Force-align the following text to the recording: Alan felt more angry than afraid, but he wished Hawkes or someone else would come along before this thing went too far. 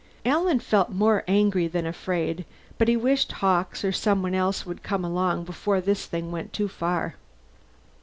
Alan 0.25 0.59
felt 0.59 0.89
more 0.89 1.23
angry 1.27 1.67
than 1.67 1.85
afraid, 1.85 2.43
but 2.79 2.87
he 2.87 2.97
wished 2.97 3.33
Hawkes 3.33 3.85
or 3.85 3.91
someone 3.91 4.33
else 4.33 4.65
would 4.65 4.81
come 4.81 5.05
along 5.05 5.43
before 5.43 5.79
this 5.79 6.07
thing 6.07 6.31
went 6.31 6.53
too 6.53 6.67
far. 6.67 7.13